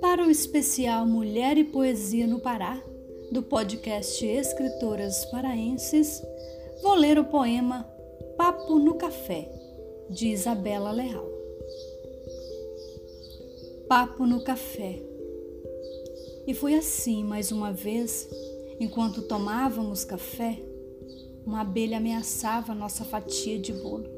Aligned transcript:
Para 0.00 0.26
o 0.26 0.30
especial 0.30 1.06
Mulher 1.06 1.56
e 1.56 1.64
Poesia 1.64 2.26
no 2.26 2.40
Pará, 2.40 2.82
do 3.32 3.42
podcast 3.42 4.26
Escritoras 4.26 5.24
Paraenses, 5.26 6.22
vou 6.82 6.94
ler 6.94 7.18
o 7.18 7.24
poema 7.24 7.88
Papo 8.36 8.78
no 8.78 8.94
Café, 8.94 9.50
de 10.10 10.28
Isabela 10.28 10.90
Leal. 10.90 11.26
Papo 13.88 14.26
no 14.26 14.42
Café. 14.42 15.00
E 16.46 16.54
foi 16.54 16.74
assim, 16.74 17.24
mais 17.24 17.52
uma 17.52 17.72
vez, 17.72 18.28
enquanto 18.80 19.22
tomávamos 19.22 20.04
café, 20.04 20.58
uma 21.46 21.60
abelha 21.60 21.96
ameaçava 21.96 22.74
nossa 22.74 23.04
fatia 23.04 23.58
de 23.58 23.72
bolo. 23.72 24.08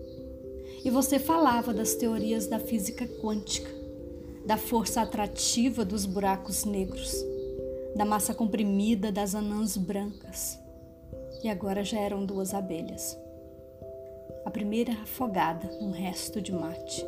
E 0.84 0.90
você 0.90 1.18
falava 1.18 1.72
das 1.72 1.94
teorias 1.94 2.46
da 2.46 2.58
física 2.58 3.06
quântica, 3.06 3.70
da 4.44 4.56
força 4.56 5.00
atrativa 5.00 5.84
dos 5.84 6.04
buracos 6.04 6.64
negros, 6.64 7.14
da 7.94 8.04
massa 8.04 8.34
comprimida 8.34 9.12
das 9.12 9.34
anãs 9.34 9.76
brancas. 9.76 10.58
E 11.42 11.48
agora 11.48 11.84
já 11.84 11.98
eram 11.98 12.24
duas 12.24 12.52
abelhas. 12.54 13.16
A 14.44 14.50
primeira 14.50 14.92
afogada 14.92 15.68
num 15.80 15.92
resto 15.92 16.40
de 16.40 16.52
mate. 16.52 17.04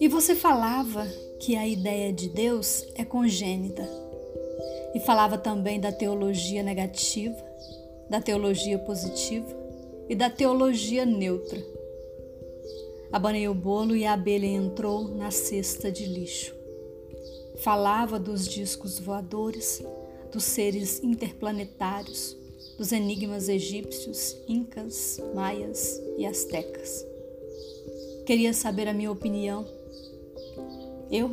E 0.00 0.08
você 0.08 0.34
falava 0.34 1.06
que 1.40 1.56
a 1.56 1.66
ideia 1.66 2.12
de 2.12 2.28
Deus 2.28 2.86
é 2.94 3.04
congênita. 3.04 3.86
E 4.94 5.00
falava 5.00 5.36
também 5.36 5.78
da 5.78 5.92
teologia 5.92 6.62
negativa, 6.62 7.36
da 8.08 8.20
teologia 8.20 8.78
positiva 8.78 9.54
e 10.08 10.14
da 10.14 10.30
teologia 10.30 11.04
neutra. 11.04 11.62
Abanei 13.10 13.48
o 13.48 13.54
bolo 13.54 13.94
e 13.96 14.04
a 14.04 14.12
abelha 14.12 14.46
entrou 14.46 15.08
na 15.08 15.30
cesta 15.30 15.90
de 15.90 16.06
lixo. 16.06 16.54
Falava 17.58 18.18
dos 18.18 18.46
discos 18.46 18.98
voadores, 18.98 19.82
dos 20.30 20.44
seres 20.44 21.02
interplanetários, 21.02 22.36
dos 22.76 22.92
enigmas 22.92 23.48
egípcios, 23.48 24.36
incas, 24.46 25.20
maias 25.34 26.00
e 26.18 26.26
astecas. 26.26 27.06
Queria 28.26 28.52
saber 28.52 28.88
a 28.88 28.92
minha 28.92 29.10
opinião. 29.10 29.66
Eu 31.10 31.30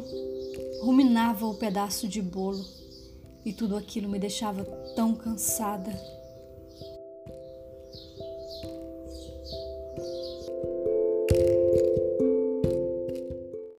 ruminava 0.81 1.45
o 1.45 1.56
pedaço 1.56 2.08
de 2.08 2.22
bolo 2.22 2.64
e 3.45 3.52
tudo 3.52 3.75
aquilo 3.75 4.08
me 4.08 4.19
deixava 4.19 4.64
tão 4.95 5.14
cansada 5.16 5.92
Thank 7.94 8.17
you. 8.17 8.33